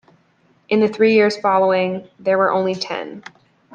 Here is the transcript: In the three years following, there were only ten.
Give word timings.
In 0.67 0.79
the 0.79 0.87
three 0.87 1.13
years 1.13 1.37
following, 1.37 2.09
there 2.17 2.39
were 2.39 2.51
only 2.51 2.73
ten. 2.73 3.23